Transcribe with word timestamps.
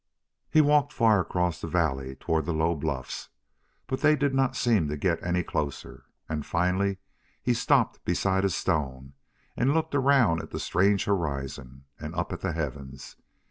He 0.49 0.61
walked 0.61 0.91
far 0.91 1.19
across 1.19 1.61
the 1.61 1.67
valley 1.67 2.15
toward 2.15 2.47
the 2.47 2.55
low 2.55 2.73
bluffs, 2.73 3.29
but 3.85 4.01
they 4.01 4.15
did 4.15 4.33
not 4.33 4.55
seem 4.55 4.87
to 4.87 4.97
get 4.97 5.21
any 5.21 5.43
closer. 5.43 6.05
And, 6.27 6.43
finally, 6.43 6.97
he 7.43 7.53
stopped 7.53 8.03
beside 8.03 8.43
a 8.43 8.49
stone 8.49 9.13
and 9.55 9.75
looked 9.75 9.93
around 9.93 10.41
at 10.41 10.49
the 10.49 10.59
strange 10.59 11.05
horizon 11.05 11.83
and 11.99 12.15
up 12.15 12.33
at 12.33 12.41
the 12.41 12.53
heavens. 12.53 13.15